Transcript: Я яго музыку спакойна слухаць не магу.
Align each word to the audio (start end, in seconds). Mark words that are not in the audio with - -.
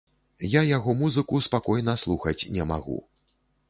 Я 0.59 0.63
яго 0.77 0.95
музыку 1.03 1.43
спакойна 1.51 1.97
слухаць 2.07 2.39
не 2.59 2.63
магу. 2.75 2.97